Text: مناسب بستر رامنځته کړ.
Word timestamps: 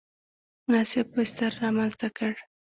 مناسب 0.67 1.05
بستر 1.15 1.51
رامنځته 1.63 2.07
کړ. 2.17 2.33